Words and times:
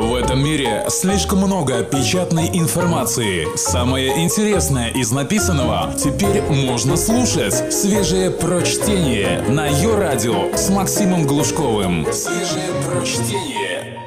В 0.00 0.14
этом 0.14 0.42
мире 0.42 0.86
слишком 0.88 1.40
много 1.40 1.84
печатной 1.84 2.48
информации. 2.58 3.54
Самое 3.54 4.24
интересное 4.24 4.88
из 4.88 5.12
написанного 5.12 5.92
теперь 5.92 6.40
можно 6.40 6.96
слушать. 6.96 7.70
Свежее 7.70 8.30
прочтение 8.30 9.42
на 9.42 9.66
ее 9.66 9.98
радио 9.98 10.56
с 10.56 10.70
Максимом 10.70 11.26
Глушковым. 11.26 12.06
Свежее 12.14 12.70
прочтение. 12.88 14.00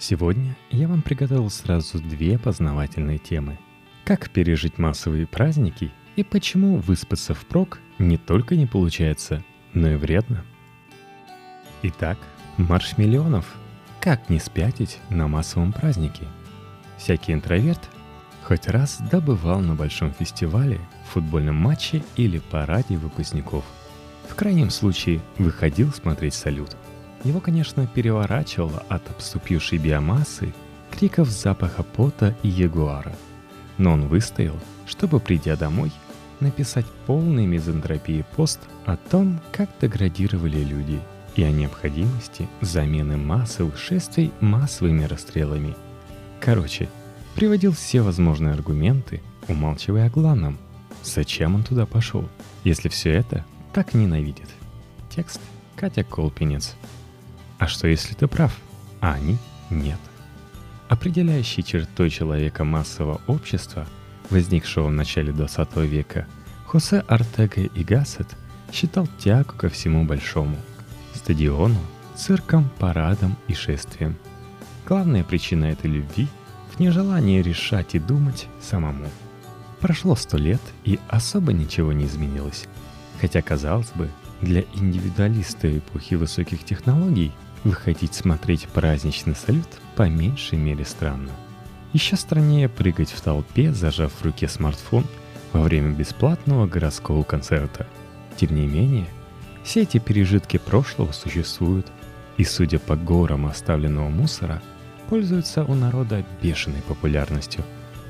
Сегодня 0.00 0.56
я 0.72 0.88
вам 0.88 1.02
приготовил 1.02 1.50
сразу 1.50 2.00
две 2.00 2.36
познавательные 2.36 3.18
темы. 3.18 3.60
Как 4.04 4.28
пережить 4.30 4.76
массовые 4.76 5.28
праздники 5.28 5.92
и 6.16 6.24
почему 6.24 6.78
выспаться 6.78 7.32
впрок 7.32 7.78
не 8.00 8.18
только 8.18 8.56
не 8.56 8.66
получается, 8.66 9.44
но 9.72 9.88
и 9.88 9.94
вредно. 9.94 10.44
Итак, 11.82 12.18
марш 12.56 12.98
миллионов– 12.98 13.46
как 14.06 14.30
не 14.30 14.38
спятить 14.38 15.00
на 15.10 15.26
массовом 15.26 15.72
празднике? 15.72 16.28
Всякий 16.96 17.32
интроверт 17.32 17.80
хоть 18.44 18.68
раз 18.68 18.98
добывал 19.10 19.58
на 19.58 19.74
большом 19.74 20.12
фестивале, 20.12 20.78
футбольном 21.12 21.56
матче 21.56 22.04
или 22.14 22.38
параде 22.38 22.98
выпускников. 22.98 23.64
В 24.28 24.36
крайнем 24.36 24.70
случае 24.70 25.20
выходил 25.38 25.92
смотреть 25.92 26.34
салют. 26.34 26.76
Его, 27.24 27.40
конечно, 27.40 27.84
переворачивало 27.88 28.84
от 28.88 29.10
обступившей 29.10 29.78
биомассы, 29.78 30.54
криков 30.92 31.28
запаха 31.28 31.82
пота 31.82 32.36
и 32.44 32.48
ягуара. 32.48 33.16
Но 33.76 33.94
он 33.94 34.06
выстоял, 34.06 34.54
чтобы, 34.86 35.18
придя 35.18 35.56
домой, 35.56 35.90
написать 36.38 36.86
полный 37.08 37.46
мизантропии 37.46 38.24
пост 38.36 38.60
о 38.84 38.96
том, 38.96 39.40
как 39.50 39.68
деградировали 39.80 40.62
люди– 40.62 41.00
и 41.36 41.42
о 41.42 41.52
необходимости 41.52 42.48
замены 42.60 43.16
массовых 43.16 43.78
шествий 43.78 44.32
массовыми 44.40 45.04
расстрелами. 45.04 45.76
Короче, 46.40 46.88
приводил 47.34 47.72
все 47.72 48.00
возможные 48.00 48.54
аргументы, 48.54 49.22
умалчивая 49.46 50.06
о 50.06 50.10
главном. 50.10 50.58
Зачем 51.04 51.54
он 51.54 51.62
туда 51.62 51.86
пошел, 51.86 52.28
если 52.64 52.88
все 52.88 53.12
это 53.12 53.44
так 53.72 53.94
ненавидит? 53.94 54.48
Текст 55.14 55.40
Катя 55.76 56.04
Колпинец. 56.04 56.74
А 57.58 57.68
что 57.68 57.86
если 57.86 58.14
ты 58.14 58.26
прав, 58.26 58.56
а 59.00 59.14
они 59.14 59.36
нет? 59.70 60.00
Определяющей 60.88 61.62
чертой 61.62 62.10
человека 62.10 62.64
массового 62.64 63.20
общества, 63.26 63.86
возникшего 64.30 64.88
в 64.88 64.92
начале 64.92 65.32
20 65.32 65.76
века, 65.76 66.26
Хосе 66.66 67.00
Артега 67.00 67.62
и 67.62 67.84
Гассет 67.84 68.28
считал 68.72 69.06
тягу 69.18 69.54
ко 69.56 69.68
всему 69.68 70.04
большому– 70.04 70.56
стадиону, 71.26 71.80
цирком, 72.14 72.70
парадом 72.78 73.36
и 73.48 73.52
шествием. 73.52 74.16
Главная 74.86 75.24
причина 75.24 75.64
этой 75.64 75.90
любви 75.90 76.28
в 76.72 76.78
нежелании 76.78 77.42
решать 77.42 77.96
и 77.96 77.98
думать 77.98 78.46
самому. 78.62 79.06
Прошло 79.80 80.14
сто 80.14 80.36
лет, 80.38 80.60
и 80.84 81.00
особо 81.08 81.52
ничего 81.52 81.92
не 81.92 82.04
изменилось. 82.04 82.66
Хотя, 83.20 83.42
казалось 83.42 83.90
бы, 83.96 84.08
для 84.40 84.62
индивидуалиста 84.74 85.76
эпохи 85.76 86.14
высоких 86.14 86.64
технологий 86.64 87.32
выходить 87.64 88.14
смотреть 88.14 88.68
праздничный 88.68 89.34
салют 89.34 89.80
по 89.96 90.08
меньшей 90.08 90.58
мере 90.58 90.84
странно. 90.84 91.32
Еще 91.92 92.14
страннее 92.14 92.68
прыгать 92.68 93.10
в 93.10 93.20
толпе, 93.20 93.72
зажав 93.72 94.12
в 94.12 94.24
руке 94.24 94.46
смартфон 94.46 95.04
во 95.52 95.62
время 95.62 95.90
бесплатного 95.90 96.68
городского 96.68 97.24
концерта. 97.24 97.88
Тем 98.36 98.54
не 98.54 98.68
менее, 98.68 99.08
все 99.66 99.82
эти 99.82 99.98
пережитки 99.98 100.58
прошлого 100.58 101.10
существуют, 101.10 101.88
и, 102.36 102.44
судя 102.44 102.78
по 102.78 102.94
горам 102.94 103.46
оставленного 103.46 104.08
мусора, 104.08 104.62
пользуются 105.08 105.64
у 105.64 105.74
народа 105.74 106.24
бешеной 106.40 106.82
популярностью. 106.82 107.64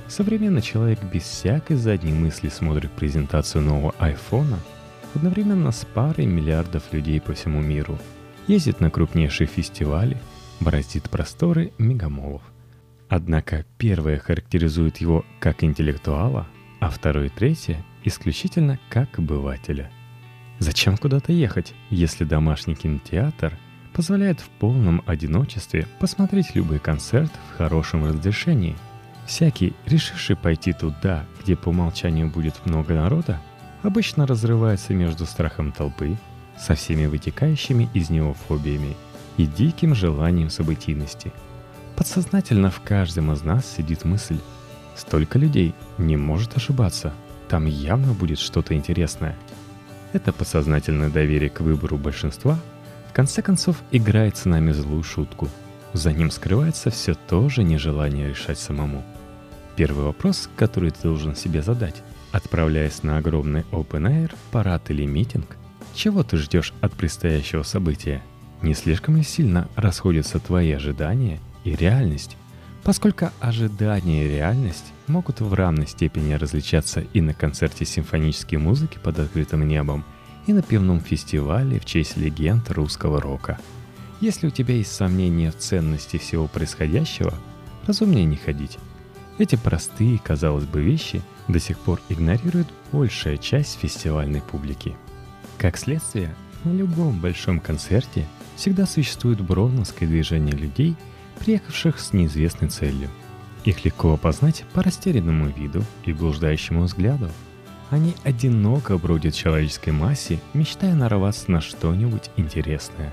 Современный 0.06 0.60
человек 0.60 1.02
без 1.02 1.22
всякой 1.22 1.76
задней 1.76 2.12
мысли 2.12 2.50
смотрит 2.50 2.90
презентацию 2.92 3.62
нового 3.62 3.94
айфона 3.98 4.58
одновременно 5.14 5.72
с 5.72 5.86
парой 5.86 6.26
миллиардов 6.26 6.82
людей 6.92 7.22
по 7.22 7.32
всему 7.32 7.62
миру, 7.62 7.98
ездит 8.46 8.80
на 8.80 8.90
крупнейшие 8.90 9.46
фестивали, 9.46 10.18
бороздит 10.60 11.08
просторы 11.08 11.72
мегамолов. 11.78 12.42
Однако 13.08 13.64
первое 13.78 14.18
характеризует 14.18 14.98
его 14.98 15.24
как 15.40 15.64
интеллектуала, 15.64 16.46
а 16.80 16.90
второе 16.90 17.26
и 17.26 17.30
третье 17.30 17.82
исключительно 18.04 18.78
как 18.90 19.18
обывателя– 19.18 19.90
Зачем 20.58 20.96
куда-то 20.96 21.32
ехать, 21.32 21.74
если 21.90 22.24
домашний 22.24 22.74
кинотеатр 22.74 23.58
позволяет 23.92 24.40
в 24.40 24.48
полном 24.48 25.02
одиночестве 25.06 25.86
посмотреть 26.00 26.54
любой 26.54 26.78
концерт 26.78 27.30
в 27.50 27.58
хорошем 27.58 28.06
разрешении? 28.06 28.76
Всякий, 29.26 29.74
решивший 29.84 30.36
пойти 30.36 30.72
туда, 30.72 31.26
где 31.42 31.56
по 31.56 31.68
умолчанию 31.68 32.28
будет 32.28 32.64
много 32.64 32.94
народа, 32.94 33.40
обычно 33.82 34.26
разрывается 34.26 34.94
между 34.94 35.26
страхом 35.26 35.72
толпы, 35.72 36.16
со 36.58 36.74
всеми 36.74 37.06
вытекающими 37.06 37.90
из 37.92 38.08
него 38.08 38.32
фобиями 38.32 38.96
и 39.36 39.46
диким 39.46 39.94
желанием 39.94 40.48
событийности. 40.48 41.32
Подсознательно 41.96 42.70
в 42.70 42.80
каждом 42.80 43.32
из 43.32 43.42
нас 43.42 43.66
сидит 43.66 44.04
мысль 44.04 44.38
«Столько 44.96 45.38
людей 45.38 45.74
не 45.98 46.16
может 46.16 46.56
ошибаться, 46.56 47.12
там 47.48 47.66
явно 47.66 48.14
будет 48.14 48.38
что-то 48.38 48.74
интересное». 48.74 49.36
Это 50.16 50.32
подсознательное 50.32 51.10
доверие 51.10 51.50
к 51.50 51.60
выбору 51.60 51.98
большинства 51.98 52.58
в 53.10 53.12
конце 53.12 53.42
концов 53.42 53.82
играет 53.92 54.38
с 54.38 54.46
нами 54.46 54.72
злую 54.72 55.02
шутку. 55.02 55.50
За 55.92 56.10
ним 56.10 56.30
скрывается 56.30 56.88
все 56.88 57.12
то 57.12 57.50
же 57.50 57.62
нежелание 57.62 58.30
решать 58.30 58.58
самому. 58.58 59.04
Первый 59.76 60.06
вопрос, 60.06 60.48
который 60.56 60.90
ты 60.90 61.02
должен 61.02 61.36
себе 61.36 61.60
задать, 61.60 62.02
отправляясь 62.32 63.02
на 63.02 63.18
огромный 63.18 63.66
open 63.72 64.10
air, 64.10 64.34
парад 64.52 64.90
или 64.90 65.04
митинг, 65.04 65.58
чего 65.94 66.22
ты 66.22 66.38
ждешь 66.38 66.72
от 66.80 66.94
предстоящего 66.94 67.62
события? 67.62 68.22
Не 68.62 68.72
слишком 68.72 69.18
ли 69.18 69.22
сильно 69.22 69.68
расходятся 69.76 70.38
твои 70.38 70.72
ожидания 70.72 71.40
и 71.64 71.76
реальность? 71.76 72.38
Поскольку 72.86 73.30
ожидания 73.40 74.24
и 74.24 74.28
реальность 74.28 74.92
могут 75.08 75.40
в 75.40 75.52
равной 75.52 75.88
степени 75.88 76.34
различаться 76.34 77.00
и 77.00 77.20
на 77.20 77.34
концерте 77.34 77.84
симфонической 77.84 78.58
музыки 78.58 79.00
под 79.02 79.18
открытым 79.18 79.66
небом, 79.66 80.04
и 80.46 80.52
на 80.52 80.62
пивном 80.62 81.00
фестивале 81.00 81.80
в 81.80 81.84
честь 81.84 82.16
легенд 82.16 82.70
русского 82.70 83.20
рока. 83.20 83.58
Если 84.20 84.46
у 84.46 84.50
тебя 84.50 84.76
есть 84.76 84.92
сомнения 84.92 85.50
в 85.50 85.56
ценности 85.56 86.16
всего 86.18 86.46
происходящего, 86.46 87.34
разумнее 87.88 88.24
не 88.24 88.36
ходить. 88.36 88.78
Эти 89.38 89.56
простые, 89.56 90.20
казалось 90.20 90.66
бы, 90.66 90.80
вещи 90.80 91.22
до 91.48 91.58
сих 91.58 91.80
пор 91.80 92.00
игнорирует 92.08 92.68
большая 92.92 93.36
часть 93.36 93.80
фестивальной 93.80 94.42
публики. 94.42 94.94
Как 95.58 95.76
следствие, 95.76 96.36
на 96.62 96.70
любом 96.70 97.20
большом 97.20 97.58
концерте 97.58 98.28
всегда 98.54 98.86
существует 98.86 99.40
броуновское 99.40 100.08
движение 100.08 100.54
людей– 100.54 100.94
приехавших 101.38 101.98
с 101.98 102.12
неизвестной 102.12 102.68
целью. 102.68 103.08
Их 103.64 103.84
легко 103.84 104.12
опознать 104.12 104.64
по 104.72 104.82
растерянному 104.82 105.48
виду 105.48 105.84
и 106.04 106.12
блуждающему 106.12 106.82
взгляду. 106.82 107.28
Они 107.90 108.14
одиноко 108.24 108.98
бродят 108.98 109.34
в 109.34 109.38
человеческой 109.38 109.90
массе, 109.90 110.40
мечтая 110.54 110.94
нарваться 110.94 111.50
на 111.50 111.60
что-нибудь 111.60 112.30
интересное. 112.36 113.12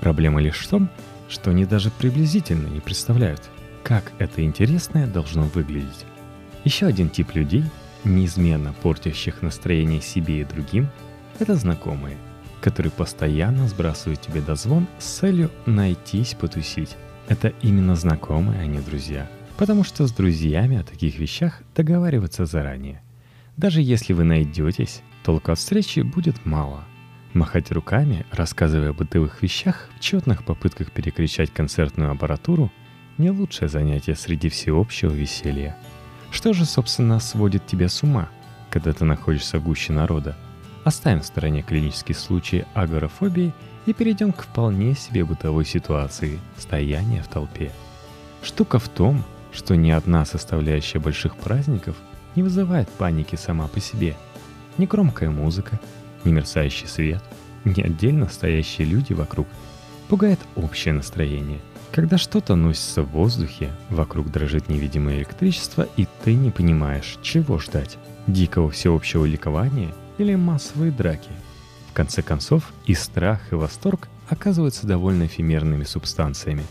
Проблема 0.00 0.40
лишь 0.40 0.58
в 0.58 0.68
том, 0.68 0.88
что 1.28 1.50
они 1.50 1.64
даже 1.64 1.90
приблизительно 1.90 2.66
не 2.66 2.80
представляют, 2.80 3.42
как 3.82 4.12
это 4.18 4.42
интересное 4.42 5.06
должно 5.06 5.42
выглядеть. 5.44 6.06
Еще 6.64 6.86
один 6.86 7.08
тип 7.08 7.34
людей, 7.34 7.64
неизменно 8.04 8.72
портящих 8.82 9.42
настроение 9.42 10.00
себе 10.00 10.40
и 10.40 10.44
другим, 10.44 10.88
это 11.38 11.54
знакомые, 11.56 12.16
которые 12.60 12.90
постоянно 12.90 13.68
сбрасывают 13.68 14.20
тебе 14.20 14.40
дозвон 14.40 14.86
с 14.98 15.04
целью 15.04 15.50
найтись 15.66 16.34
потусить. 16.34 16.96
Это 17.28 17.52
именно 17.62 17.96
знакомые, 17.96 18.60
а 18.60 18.66
не 18.66 18.80
друзья. 18.80 19.30
Потому 19.56 19.84
что 19.84 20.06
с 20.06 20.12
друзьями 20.12 20.78
о 20.78 20.84
таких 20.84 21.18
вещах 21.18 21.62
договариваться 21.74 22.44
заранее. 22.44 23.02
Даже 23.56 23.80
если 23.80 24.12
вы 24.12 24.24
найдетесь, 24.24 25.02
толку 25.22 25.52
от 25.52 25.58
встречи 25.58 26.00
будет 26.00 26.44
мало. 26.44 26.84
Махать 27.32 27.70
руками, 27.72 28.26
рассказывая 28.30 28.90
о 28.90 28.94
бытовых 28.94 29.42
вещах, 29.42 29.88
в 29.96 30.00
четных 30.00 30.44
попытках 30.44 30.90
перекричать 30.92 31.52
концертную 31.52 32.10
аппаратуру– 32.10 32.72
не 33.18 33.30
лучшее 33.30 33.68
занятие 33.68 34.16
среди 34.16 34.48
всеобщего 34.48 35.12
веселья. 35.12 35.76
Что 36.30 36.52
же, 36.52 36.64
собственно, 36.64 37.20
сводит 37.20 37.66
тебя 37.66 37.88
с 37.88 38.02
ума, 38.02 38.28
когда 38.70 38.92
ты 38.92 39.04
находишься 39.04 39.58
в 39.58 39.64
гуще 39.64 39.92
народа? 39.92 40.36
Оставим 40.84 41.22
в 41.22 41.26
стороне 41.26 41.62
клинические 41.62 42.14
случаи 42.14 42.66
агорафобии 42.74 43.54
и 43.86 43.94
перейдем 43.94 44.32
к 44.32 44.42
вполне 44.42 44.94
себе 44.94 45.24
бытовой 45.24 45.64
ситуации– 45.64 46.38
стояния 46.58 47.22
в 47.22 47.28
толпе. 47.28 47.72
Штука 48.42 48.78
в 48.78 48.88
том, 48.90 49.24
что 49.50 49.76
ни 49.76 49.90
одна 49.90 50.26
составляющая 50.26 50.98
больших 50.98 51.36
праздников 51.36 51.96
не 52.36 52.42
вызывает 52.42 52.88
паники 52.90 53.36
сама 53.36 53.66
по 53.66 53.80
себе. 53.80 54.14
Ни 54.76 54.84
громкая 54.84 55.30
музыка, 55.30 55.80
ни 56.24 56.32
мерцающий 56.32 56.86
свет, 56.86 57.22
ни 57.64 57.80
отдельно 57.80 58.28
стоящие 58.28 58.86
люди 58.86 59.14
вокруг. 59.14 59.46
Пугает 60.08 60.40
общее 60.54 60.92
настроение, 60.92 61.60
Когда 61.92 62.18
что-то 62.18 62.56
носится 62.56 63.02
в 63.02 63.10
воздухе, 63.12 63.70
вокруг 63.88 64.30
дрожит 64.30 64.68
невидимое 64.68 65.18
электричество, 65.18 65.86
и 65.96 66.08
ты 66.24 66.34
не 66.34 66.50
понимаешь, 66.50 67.18
чего 67.22 67.58
ждать– 67.58 67.96
дикого 68.26 68.70
всеобщего 68.70 69.24
ликования 69.24 69.94
или 70.18 70.34
массовой 70.34 70.90
драки. 70.90 71.30
В 71.90 71.92
конце 71.92 72.22
концов, 72.22 72.72
и 72.86 72.94
страх, 72.94 73.52
и 73.52 73.54
восторг 73.54 74.08
оказываются 74.28 74.86
довольно 74.86 75.26
эфемерными 75.26 75.84
субстанциями. 75.84 76.64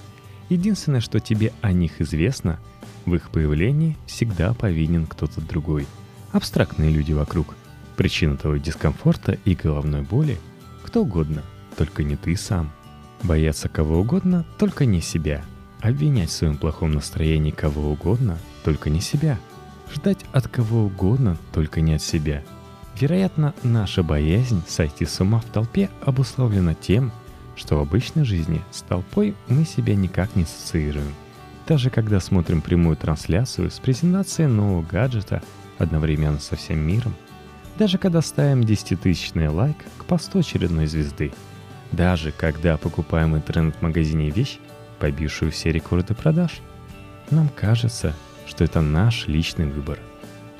Единственное, 0.50 1.02
что 1.02 1.20
тебе 1.20 1.54
о 1.62 1.72
них 1.72 2.02
известно, 2.02 2.60
в 3.06 3.16
их 3.16 3.30
появлении 3.30 3.98
всегда 4.06 4.54
повинен 4.54 5.08
кто-то 5.08 5.42
другой. 5.42 5.88
Абстрактные 6.32 6.92
люди 6.92 7.14
вокруг. 7.14 7.56
Причина 7.96 8.38
твоего 8.38 8.58
дискомфорта 8.58 9.38
и 9.46 9.56
головной 9.56 10.02
боли– 10.02 10.38
кто 10.84 11.02
угодно, 11.02 11.42
только 11.78 12.04
не 12.04 12.16
ты 12.16 12.36
сам– 12.36 12.72
Бояться 13.24 13.70
кого 13.70 14.00
угодно, 14.00 14.46
только 14.60 14.86
не 14.86 15.00
себя. 15.00 15.44
Обвинять 15.80 16.30
в 16.30 16.34
своем 16.34 16.58
плохом 16.58 16.92
настроении 16.92 17.52
кого 17.52 17.92
угодно, 17.92 18.38
только 18.66 18.90
не 18.90 19.00
себя. 19.00 19.40
Ждать 19.94 20.26
от 20.34 20.50
кого 20.50 20.84
угодно, 20.84 21.38
только 21.54 21.80
не 21.80 21.94
от 21.94 22.02
себя. 22.02 22.44
Вероятно, 23.00 23.54
наша 23.64 24.04
боязнь 24.04 24.62
сойти 24.68 25.06
с 25.06 25.20
ума 25.20 25.40
в 25.40 25.46
толпе 25.46 25.90
обусловлена 26.02 26.74
тем, 26.74 27.12
что 27.56 27.78
в 27.78 27.82
обычной 27.82 28.24
жизни 28.24 28.62
с 28.72 28.82
толпой 28.82 29.36
мы 29.48 29.66
себя 29.66 29.96
никак 29.96 30.36
не 30.36 30.44
ассоциируем. 30.44 31.14
Даже 31.68 31.90
когда 31.90 32.20
смотрим 32.20 32.62
прямую 32.62 32.98
трансляцию 32.98 33.72
с 33.72 33.80
презентацией 33.80 34.50
нового 34.50 34.84
гаджета 34.84 35.42
одновременно 35.78 36.40
со 36.40 36.56
всем 36.56 36.80
миром, 36.80 37.16
даже 37.78 37.98
когда 37.98 38.22
ставим 38.22 38.62
10-тысячный 38.62 39.50
лайк 39.50 39.78
к 39.98 40.06
посту 40.06 40.40
очередной 40.40 40.88
звезды– 40.88 41.32
даже 41.94 42.32
когда 42.32 42.78
покупаем 42.78 43.34
в 43.34 43.38
интернет-магазине 43.38 44.32
вещь, 44.32 44.58
побившую 45.00 45.52
все 45.52 45.72
рекорды 45.72 46.16
продаж. 46.16 46.60
Нам 47.30 47.50
кажется, 47.50 48.16
что 48.48 48.64
это 48.64 48.82
наш 48.82 49.28
личный 49.28 49.68
выбор, 49.68 50.00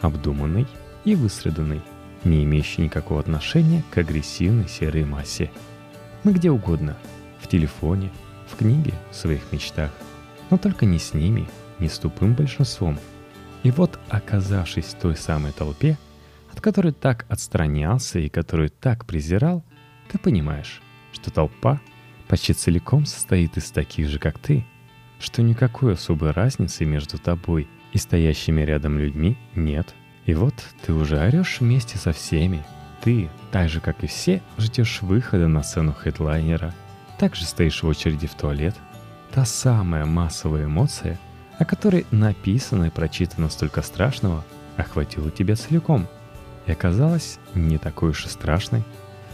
обдуманный 0.02 0.68
и 1.06 1.16
выстраданный, 1.16 1.82
не 2.26 2.44
имеющий 2.44 2.84
никакого 2.84 3.20
отношения 3.20 3.84
к 3.92 3.98
агрессивной 3.98 4.68
серой 4.68 5.06
массе. 5.06 5.52
Мы 6.24 6.34
где 6.34 6.52
угодно, 6.52 6.98
в 7.42 7.48
телефоне, 7.48 8.12
в 8.48 8.56
книге, 8.56 8.94
в 9.12 9.16
своих 9.16 9.42
мечтах, 9.52 9.92
но 10.50 10.58
только 10.58 10.86
не 10.86 11.00
с 11.00 11.14
ними, 11.14 11.48
не 11.80 11.90
с 11.90 11.98
тупым 12.00 12.34
большинством. 12.34 13.00
И 13.64 13.72
вот, 13.72 14.00
оказавшись 14.10 14.86
в 14.86 15.00
той 15.00 15.16
самой 15.16 15.52
толпе, 15.52 15.98
от 16.52 16.62
которой 16.62 16.94
так 16.94 17.26
отстранялся 17.30 18.20
и 18.20 18.30
которую 18.30 18.70
так 18.70 19.06
презирал, 19.06 19.64
ты 20.12 20.18
понимаешь, 20.18 20.82
что 21.12 21.32
толпа 21.32 21.82
почти 22.28 22.54
целиком 22.54 23.06
состоит 23.06 23.58
из 23.58 23.72
таких 23.72 24.08
же, 24.08 24.20
как 24.20 24.38
ты, 24.38 24.66
что 25.20 25.42
никакой 25.42 25.94
особой 25.94 26.32
разницы 26.32 26.86
между 26.86 27.18
тобой 27.18 27.68
и 27.94 27.98
стоящими 27.98 28.62
рядом 28.62 28.98
людьми 28.98 29.38
нет. 29.56 29.94
И 30.26 30.34
вот 30.34 30.54
ты 30.86 30.94
уже 30.94 31.20
орешь 31.20 31.60
вместе 31.60 31.98
со 31.98 32.12
всеми. 32.14 32.64
Ты, 33.02 33.30
так 33.52 33.70
же 33.70 33.82
как 33.82 34.04
и 34.04 34.08
все, 34.08 34.42
ждешь 34.58 35.02
выхода 35.02 35.48
на 35.48 35.64
сцену 35.64 35.94
хедлайнера, 35.94 36.74
также 37.20 37.46
стоишь 37.46 37.84
в 37.84 37.88
очереди 37.88 38.28
в 38.28 38.36
туалет. 38.36 38.76
Та 39.32 39.46
самая 39.46 40.06
массовая 40.06 40.66
эмоция, 40.66 41.20
о 41.60 41.66
которой 41.66 42.06
написано 42.12 42.86
и 42.86 42.90
прочитано 42.90 43.50
столько 43.50 43.82
страшного, 43.82 44.44
охватила 44.78 45.30
тебя 45.32 45.56
целиком 45.56 46.08
и 46.66 46.72
оказалась 46.72 47.40
не 47.54 47.78
такой 47.78 48.12
уж 48.12 48.26
и 48.26 48.30
страшной. 48.30 48.84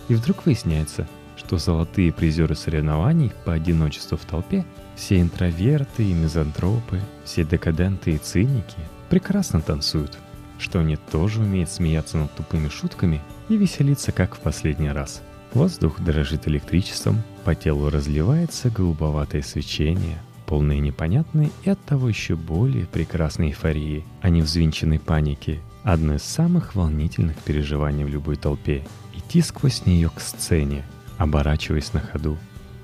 И 0.08 0.16
вдруг 0.16 0.46
выясняется– 0.46 1.08
что 1.40 1.58
золотые 1.58 2.12
призеры 2.12 2.54
соревнований 2.54 3.32
по 3.46 3.54
одиночеству 3.54 4.18
в 4.18 4.26
толпе, 4.26 4.66
все 4.96 5.22
интроверты 5.22 6.04
и 6.04 6.14
мизантропы, 6.14 7.00
все 7.24 7.46
декаденты 7.46 8.12
и 8.12 8.18
циники 8.18 8.78
прекрасно 9.10 9.62
танцуют, 9.62 10.18
что 10.60 10.80
они 10.80 10.96
тоже 10.96 11.42
умеют 11.42 11.70
смеяться 11.72 12.18
над 12.18 12.34
тупыми 12.36 12.70
шутками 12.70 13.22
и 13.48 13.58
веселиться 13.58 14.12
как 14.12 14.36
в 14.36 14.40
последний 14.40 14.92
раз. 14.92 15.22
Воздух 15.54 16.00
дрожит 16.00 16.48
электричеством, 16.48 17.24
по 17.44 17.56
телу 17.56 17.90
разливается 17.90 18.70
голубоватое 18.70 19.42
свечение, 19.42 20.20
полное 20.46 20.80
непонятной 20.80 21.52
и 21.64 21.70
оттого 21.70 22.10
еще 22.10 22.36
более 22.36 22.86
прекрасной 22.86 23.48
эйфории, 23.48 24.06
а 24.22 24.30
не 24.30 24.42
взвинченной 24.42 25.00
паники. 25.00 25.60
Одно 25.84 26.16
из 26.16 26.24
самых 26.24 26.76
волнительных 26.76 27.38
переживаний 27.38 28.04
в 28.04 28.10
любой 28.10 28.36
толпе– 28.36 28.86
идти 29.16 29.42
сквозь 29.42 29.86
нее 29.86 30.12
к 30.14 30.20
сцене– 30.20 30.84
оборачиваясь 31.20 31.94
на 31.94 32.00
ходу, 32.00 32.38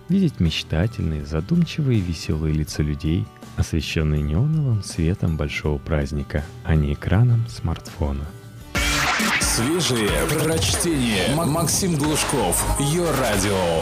видеть 0.10 0.40
мечтательные, 0.40 1.25
задумчивые 1.25 2.00
и 2.00 2.02
веселые 2.02 2.54
лица 2.54 2.84
людей, 2.84 3.25
освещенные 3.57 4.22
неоновым 4.22 4.84
светом 4.84 5.38
большого 5.38 5.78
праздника, 5.78 6.44
а 6.63 6.75
не 6.75 6.94
экраном 6.94 7.48
смартфона. 7.48 8.25
Свежие 9.40 10.10
прочтение. 10.28 11.34
Максим 11.36 11.96
Глушков. 11.96 12.78
Ее 12.80 13.10
радио. 13.12 13.81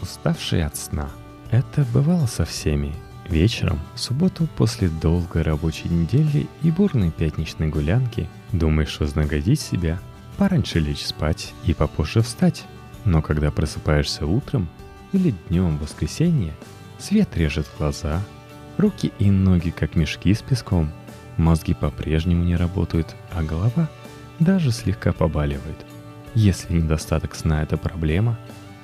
Уставший 0.00 0.64
от 0.64 0.76
сна. 0.76 1.10
Это 1.50 1.84
бывало 1.92 2.26
со 2.26 2.44
всеми. 2.44 2.94
Вечером, 3.28 3.80
в 3.94 4.00
субботу, 4.00 4.48
после 4.56 4.88
долгой 4.88 5.42
рабочей 5.42 5.88
недели 5.88 6.46
и 6.62 6.70
бурной 6.70 7.10
пятничной 7.10 7.68
гулянки, 7.68 8.28
думаешь 8.52 9.00
вознаградить 9.00 9.60
себя, 9.60 9.98
пораньше 10.36 10.78
лечь 10.80 11.04
спать 11.04 11.54
и 11.64 11.74
попозже 11.74 12.22
встать. 12.22 12.64
Но 13.04 13.20
когда 13.22 13.50
просыпаешься 13.50 14.26
утром 14.26 14.68
или 15.12 15.34
днем 15.48 15.76
в 15.76 15.82
воскресенье, 15.82 16.54
свет 16.98 17.36
режет 17.36 17.66
глаза, 17.78 18.22
руки 18.78 19.12
и 19.18 19.30
ноги 19.30 19.70
как 19.70 19.94
мешки 19.94 20.34
с 20.34 20.42
песком, 20.42 20.90
мозги 21.36 21.74
по-прежнему 21.74 22.44
не 22.44 22.56
работают, 22.56 23.14
а 23.32 23.42
голова 23.42 23.88
даже 24.38 24.72
слегка 24.72 25.12
побаливает. 25.12 25.86
Если 26.34 26.74
недостаток 26.74 27.34
сна– 27.34 27.62
это 27.64 27.76
проблема, 27.76 28.38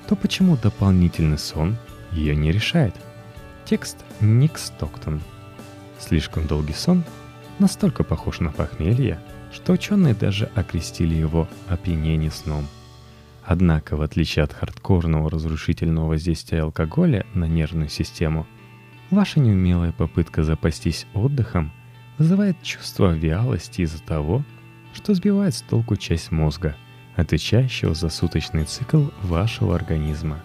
то 0.07 0.15
почему 0.15 0.55
дополнительный 0.57 1.39
сон 1.39 1.77
ее 2.11 2.35
не 2.35 2.51
решает? 2.51 2.95
Текст 3.65 3.97
Ник 4.19 4.57
Стоктон. 4.57 5.21
Слишком 5.99 6.47
долгий 6.47 6.73
сон 6.73 7.03
настолько 7.57 8.03
похож 8.03 8.39
на 8.39 8.51
похмелье, 8.51 9.19
что 9.51 9.73
ученые 9.73 10.13
даже 10.13 10.49
окрестили 10.55 11.15
его 11.15 11.47
опьянение 11.67 12.31
сном– 12.31 12.67
Однако, 13.49 13.97
в 13.97 14.03
отличие 14.03 14.43
от 14.43 14.53
хардкорного 14.53 15.27
разрушительного 15.27 16.09
воздействия 16.09 16.61
алкоголя 16.61 17.25
на 17.33 17.45
нервную 17.45 17.89
систему, 17.89 18.45
ваша 19.09 19.39
неумелая 19.39 19.91
попытка 19.91 20.43
запастись 20.43 21.07
отдыхом 21.15 21.71
вызывает 22.19 22.61
чувство 22.61 23.11
вялости 23.11 23.81
из-за 23.81 24.03
того, 24.03 24.43
что 24.93 25.15
сбивает 25.15 25.55
с 25.55 25.63
толку 25.63 25.95
часть 25.95 26.29
мозга, 26.29 26.75
отвечающего 27.15 27.95
за 27.95 28.09
суточный 28.09 28.65
цикл 28.65 29.07
вашего 29.23 29.73
организма. 29.73 30.43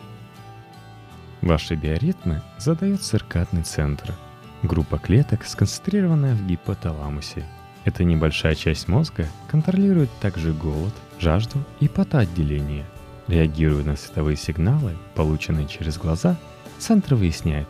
Ваши 1.43 1.75
биоритмы 1.75 2.41
задает 2.59 3.03
циркадный 3.03 3.65
центр, 3.65 4.15
группа 4.63 4.97
клеток, 4.97 5.45
сконцентрированная 5.45 6.35
в 6.35 6.47
гипоталамусе. 6.47 7.45
Эта 7.85 8.03
небольшая 8.03 8.55
часть 8.55 8.89
мозга 8.89 9.29
контролирует 9.51 10.09
также 10.23 10.55
голод, 10.55 10.95
жажду 11.19 11.63
и 11.81 11.89
потоотделение. 11.89 12.87
Реагируя 13.27 13.83
на 13.83 13.97
световые 13.97 14.37
сигналы, 14.37 14.93
полученные 15.15 15.67
через 15.67 15.97
глаза, 15.97 16.37
центр 16.79 17.15
выясняет, 17.15 17.69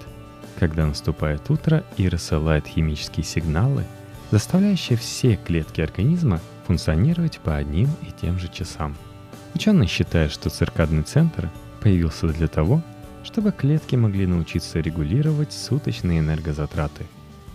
когда 0.58 0.86
наступает 0.86 1.48
утро 1.48 1.84
и 1.96 2.08
рассылает 2.08 2.66
химические 2.66 3.24
сигналы, 3.24 3.84
заставляющие 4.30 4.98
все 4.98 5.36
клетки 5.36 5.80
организма 5.80 6.40
функционировать 6.66 7.38
по 7.38 7.56
одним 7.56 7.88
и 8.02 8.10
тем 8.20 8.38
же 8.38 8.48
часам. 8.48 8.96
Ученые 9.54 9.86
считают, 9.86 10.32
что 10.32 10.50
циркадный 10.50 11.04
центр 11.04 11.48
появился 11.80 12.26
для 12.26 12.48
того, 12.48 12.82
чтобы 13.22 13.52
клетки 13.52 13.94
могли 13.94 14.26
научиться 14.26 14.80
регулировать 14.80 15.52
суточные 15.52 16.18
энергозатраты. 16.18 17.06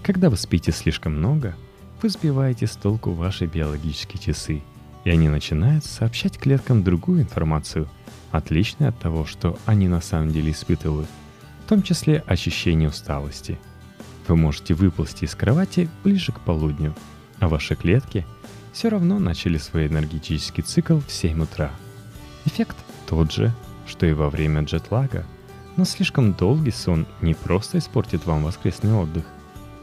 Когда 0.03 0.29
вы 0.29 0.37
спите 0.37 0.71
слишком 0.71 1.17
много, 1.17 1.55
вы 2.01 2.09
сбиваете 2.09 2.65
с 2.65 2.77
толку 2.77 3.11
ваши 3.11 3.45
биологические 3.45 4.21
часы– 4.21 4.61
и 5.03 5.09
они 5.09 5.29
начинают 5.29 5.85
сообщать 5.85 6.37
клеткам 6.37 6.83
другую 6.83 7.21
информацию, 7.21 7.87
отличную 8.31 8.89
от 8.89 8.99
того, 8.99 9.25
что 9.25 9.57
они 9.65 9.87
на 9.87 10.01
самом 10.01 10.31
деле 10.31 10.51
испытывают, 10.51 11.07
в 11.65 11.69
том 11.69 11.83
числе 11.83 12.23
ощущение 12.27 12.89
усталости. 12.89 13.59
Вы 14.27 14.35
можете 14.35 14.73
выползти 14.73 15.25
из 15.25 15.35
кровати 15.35 15.89
ближе 16.03 16.31
к 16.31 16.39
полудню, 16.41 16.93
а 17.39 17.47
ваши 17.47 17.75
клетки 17.75 18.25
все 18.73 18.89
равно 18.89 19.19
начали 19.19 19.57
свой 19.57 19.87
энергетический 19.87 20.63
цикл 20.63 20.99
в 20.99 21.11
7 21.11 21.41
утра. 21.41 21.71
Эффект 22.45 22.77
тот 23.07 23.31
же, 23.31 23.51
что 23.87 24.05
и 24.05 24.13
во 24.13 24.29
время 24.29 24.61
джетлага, 24.63 25.25
но 25.75 25.85
слишком 25.85 26.33
долгий 26.33 26.71
сон 26.71 27.07
не 27.21 27.33
просто 27.33 27.79
испортит 27.79 28.25
вам 28.25 28.43
воскресный 28.43 28.93
отдых. 28.93 29.23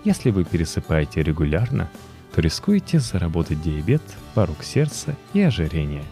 Если 0.04 0.30
вы 0.30 0.44
пересыпаете 0.44 1.22
регулярно– 1.22 1.90
то 2.36 2.42
рискуете 2.42 3.00
заработать 3.00 3.62
диабет, 3.62 4.02
порог 4.34 4.62
сердца 4.62 5.16
и 5.32 5.40
ожирение. 5.40 6.04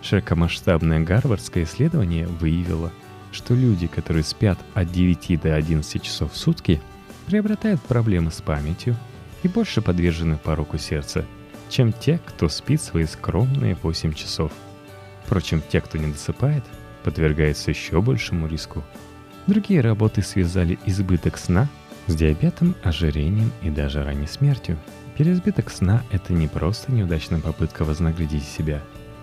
Широкомасштабное 0.00 1.00
гарвардское 1.00 1.64
исследование 1.64 2.28
выявило, 2.28 2.92
что 3.32 3.52
люди, 3.52 3.88
которые 3.88 4.22
спят 4.22 4.60
от 4.74 4.92
9 4.92 5.40
до 5.40 5.56
11 5.56 6.00
часов 6.00 6.32
в 6.32 6.36
сутки, 6.36 6.80
приобретают 7.26 7.82
проблемы 7.82 8.30
с 8.30 8.40
памятью 8.40 8.94
и 9.42 9.48
больше 9.48 9.82
подвержены 9.82 10.36
пороку 10.36 10.78
сердца, 10.78 11.24
чем 11.68 11.92
те, 11.92 12.20
кто 12.24 12.48
спит 12.48 12.80
свои 12.80 13.04
скромные 13.04 13.76
8 13.82 14.12
часов. 14.12 14.52
Впрочем, 15.24 15.60
те, 15.68 15.80
кто 15.80 15.98
не 15.98 16.12
досыпает, 16.12 16.62
подвергаются 17.02 17.72
еще 17.72 18.00
большему 18.00 18.46
риску. 18.46 18.84
Другие 19.48 19.80
работы 19.80 20.22
связали 20.22 20.78
избыток 20.86 21.36
сна 21.36 21.68
с 22.06 22.14
диабетом, 22.14 22.76
ожирением 22.84 23.50
и 23.62 23.70
даже 23.70 24.04
ранней 24.04 24.28
смертью. 24.28 24.78
Переизбыток 25.16 25.70
сна– 25.70 26.02
это 26.10 26.34
не 26.34 26.46
просто 26.46 26.92
неудачная 26.92 27.40
попытка 27.40 27.84
вознаградить 27.84 28.44
себя. 28.44 28.82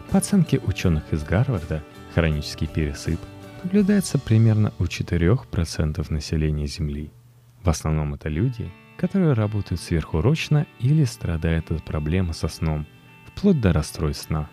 По 0.09 0.17
оценке 0.17 0.57
ученых 0.57 1.03
из 1.13 1.23
Гарварда, 1.23 1.83
хронический 2.15 2.65
пересып 2.65 3.19
наблюдается 3.63 4.17
примерно 4.17 4.73
у 4.79 4.85
4% 4.85 6.05
населения 6.11 6.65
Земли. 6.65 7.11
В 7.61 7.69
основном 7.69 8.15
это 8.15 8.27
люди, 8.27 8.71
которые 8.97 9.33
работают 9.33 9.79
сверхурочно 9.81 10.65
или 10.79 11.03
страдают 11.03 11.69
от 11.69 11.83
проблемы 11.83 12.33
со 12.33 12.47
сном, 12.47 12.87
вплоть 13.27 13.61
до 13.61 13.71
расстройств 13.71 14.25
сна. 14.25 14.49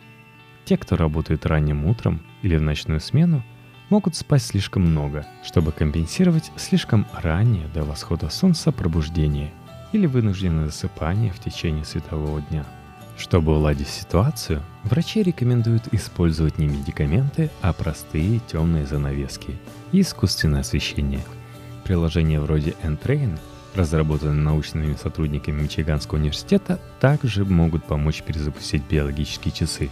Те, 0.67 0.77
кто 0.77 0.97
работает 0.97 1.47
ранним 1.47 1.87
утром 1.87 2.21
или 2.43 2.59
в 2.59 2.63
ночную 2.63 3.01
смену, 3.01 3.43
могут 3.89 4.15
спать 4.15 4.43
слишком 4.43 4.83
много, 4.83 5.27
чтобы 5.43 5.73
компенсировать 5.73 6.53
слишком 6.57 7.07
раннее 7.15 7.67
до 7.69 7.83
восхода 7.83 8.29
солнца 8.29 8.73
пробуждение 8.73 9.51
или 9.93 10.07
вынужденное 10.07 10.67
засыпание 10.67 11.33
в 11.33 11.39
течение 11.39 11.85
светового 11.85 12.41
дня. 12.43 12.65
Чтобы 13.17 13.57
уладить 13.57 13.89
ситуацию, 13.89 14.63
врачи 14.85 15.23
рекомендуют 15.23 15.93
использовать 15.93 16.59
не 16.59 16.69
медикаменты, 16.69 17.51
а 17.61 17.73
простые 17.73 18.41
темные 18.47 18.87
занавески 18.87 19.59
и 19.93 20.01
искусственное 20.01 20.61
освещение. 20.61 21.21
Приложения 21.85 22.41
вроде 22.41 22.75
Entrain, 22.83 23.39
разработанные 23.75 24.43
научными 24.43 24.95
сотрудниками 24.95 25.63
Мичиганского 25.63 26.19
университета, 26.19 26.81
также 26.99 27.45
могут 27.45 27.85
помочь 27.85 28.23
перезапустить 28.23 28.83
биологические 28.89 29.53
часы. 29.53 29.91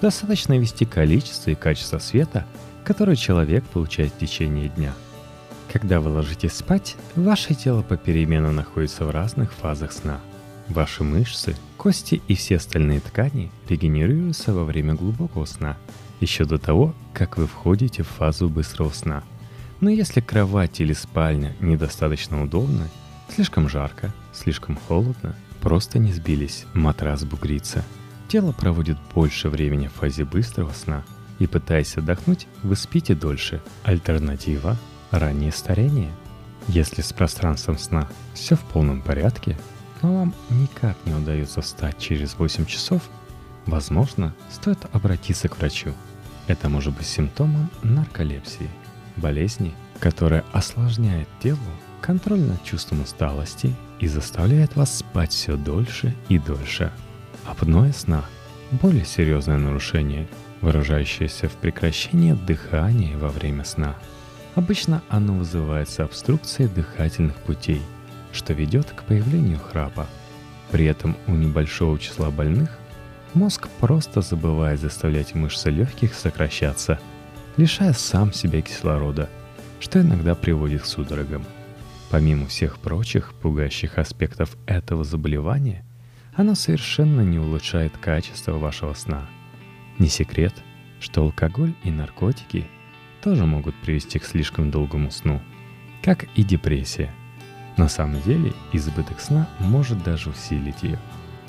Достаточно 0.00 0.58
ввести 0.58 0.84
количество 0.84 1.50
и 1.50 1.54
качество 1.54 1.98
света, 1.98 2.44
которое 2.84 3.16
человек 3.16 3.62
получает 3.64 4.12
в 4.12 4.18
течение 4.18 4.68
дня– 4.68 4.92
когда 5.74 6.00
вы 6.00 6.10
ложитесь 6.10 6.52
спать, 6.52 6.94
ваше 7.16 7.52
тело 7.52 7.82
попеременно 7.82 8.52
находится 8.52 9.04
в 9.04 9.10
разных 9.10 9.52
фазах 9.52 9.90
сна. 9.90 10.20
Ваши 10.68 11.02
мышцы, 11.02 11.56
кости 11.76 12.22
и 12.28 12.36
все 12.36 12.58
остальные 12.58 13.00
ткани 13.00 13.50
регенерируются 13.68 14.54
во 14.54 14.62
время 14.62 14.94
глубокого 14.94 15.46
сна, 15.46 15.76
еще 16.20 16.44
до 16.44 16.58
того, 16.58 16.94
как 17.12 17.38
вы 17.38 17.48
входите 17.48 18.04
в 18.04 18.06
фазу 18.06 18.48
быстрого 18.48 18.90
сна. 18.90 19.24
Но 19.80 19.90
если 19.90 20.20
кровать 20.20 20.80
или 20.80 20.92
спальня 20.92 21.56
недостаточно 21.58 22.44
удобны, 22.44 22.88
слишком 23.34 23.68
жарко, 23.68 24.14
слишком 24.32 24.78
холодно, 24.86 25.34
просто 25.60 25.98
не 25.98 26.12
сбились, 26.12 26.66
матрас 26.72 27.24
бугрится. 27.24 27.84
Тело 28.28 28.52
проводит 28.52 28.96
больше 29.12 29.48
времени 29.48 29.88
в 29.88 29.94
фазе 29.94 30.24
быстрого 30.24 30.70
сна, 30.70 31.02
и 31.40 31.48
пытаясь 31.48 31.96
отдохнуть, 31.96 32.46
вы 32.62 32.76
спите 32.76 33.16
дольше. 33.16 33.60
Альтернатива 33.82 34.78
раннее 35.18 35.52
старение. 35.52 36.10
Если 36.68 37.02
с 37.02 37.12
пространством 37.12 37.78
сна 37.78 38.08
все 38.32 38.56
в 38.56 38.60
полном 38.60 39.02
порядке, 39.02 39.56
но 40.02 40.18
вам 40.18 40.34
никак 40.50 40.96
не 41.04 41.14
удается 41.14 41.60
встать 41.60 41.98
через 41.98 42.38
8 42.38 42.64
часов, 42.66 43.02
возможно, 43.66 44.34
стоит 44.50 44.78
обратиться 44.92 45.48
к 45.48 45.58
врачу. 45.58 45.92
Это 46.46 46.68
может 46.68 46.94
быть 46.96 47.06
симптомом 47.06 47.70
нарколепсии, 47.82 48.68
болезни, 49.16 49.74
которая 50.00 50.44
осложняет 50.52 51.28
телу 51.42 51.58
контроль 52.00 52.40
над 52.40 52.62
чувством 52.64 53.02
усталости 53.02 53.74
и 53.98 54.08
заставляет 54.08 54.76
вас 54.76 54.98
спать 54.98 55.32
все 55.32 55.56
дольше 55.56 56.14
и 56.28 56.38
дольше. 56.38 56.92
Апноэ 57.44 57.92
сна– 57.92 58.24
более 58.70 59.04
серьезное 59.04 59.56
нарушение, 59.56 60.28
выражающееся 60.60 61.48
в 61.48 61.52
прекращении 61.52 62.32
дыхания 62.32 63.16
во 63.16 63.28
время 63.28 63.64
сна– 63.64 63.94
Обычно 64.54 65.02
оно 65.08 65.34
вызывается 65.34 66.04
обструкцией 66.04 66.68
дыхательных 66.68 67.34
путей, 67.36 67.82
что 68.32 68.52
ведет 68.52 68.90
к 68.92 69.02
появлению 69.02 69.58
храпа. 69.58 70.06
При 70.70 70.84
этом 70.86 71.16
у 71.26 71.32
небольшого 71.32 71.98
числа 71.98 72.30
больных 72.30 72.78
мозг 73.34 73.68
просто 73.80 74.20
забывает 74.20 74.80
заставлять 74.80 75.34
мышцы 75.34 75.70
легких 75.70 76.14
сокращаться, 76.14 77.00
лишая 77.56 77.92
сам 77.92 78.32
себя 78.32 78.62
кислорода, 78.62 79.28
что 79.80 80.00
иногда 80.00 80.34
приводит 80.34 80.82
к 80.82 80.86
судорогам. 80.86 81.44
Помимо 82.10 82.46
всех 82.46 82.78
прочих 82.78 83.34
пугающих 83.34 83.98
аспектов 83.98 84.56
этого 84.66 85.02
заболевания, 85.02 85.84
оно 86.36 86.54
совершенно 86.54 87.22
не 87.22 87.40
улучшает 87.40 87.96
качество 87.98 88.52
вашего 88.52 88.94
сна. 88.94 89.28
Не 89.98 90.08
секрет, 90.08 90.54
что 91.00 91.22
алкоголь 91.22 91.74
и 91.82 91.90
наркотики 91.90 92.68
тоже 93.24 93.46
могут 93.46 93.74
привести 93.76 94.18
к 94.18 94.24
слишком 94.26 94.70
долгому 94.70 95.10
сну, 95.10 95.40
как 96.02 96.26
и 96.36 96.44
депрессия. 96.44 97.10
На 97.78 97.88
самом 97.88 98.20
деле 98.20 98.52
избыток 98.72 99.18
сна 99.18 99.48
может 99.58 100.04
даже 100.04 100.28
усилить 100.28 100.82
ее. 100.82 100.98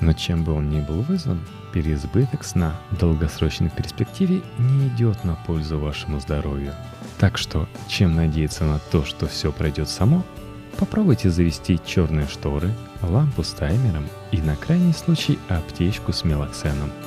Но 0.00 0.14
чем 0.14 0.42
бы 0.42 0.52
он 0.52 0.70
ни 0.70 0.80
был 0.80 1.02
вызван, 1.02 1.38
переизбыток 1.74 2.44
сна 2.44 2.74
в 2.90 2.96
долгосрочной 2.96 3.68
перспективе 3.68 4.40
не 4.58 4.88
идет 4.88 5.22
на 5.24 5.34
пользу 5.34 5.78
вашему 5.78 6.18
здоровью. 6.18 6.72
Так 7.18 7.36
что, 7.36 7.68
чем 7.88 8.16
надеяться 8.16 8.64
на 8.64 8.78
то, 8.78 9.04
что 9.04 9.26
все 9.26 9.52
пройдет 9.52 9.90
само, 9.90 10.24
попробуйте 10.78 11.28
завести 11.28 11.78
черные 11.84 12.26
шторы, 12.26 12.72
лампу 13.02 13.42
с 13.42 13.52
таймером 13.52 14.06
и 14.32 14.38
на 14.40 14.56
крайний 14.56 14.94
случай 14.94 15.38
аптечку 15.48 16.14
с 16.14 16.24
мелоксеном– 16.24 16.90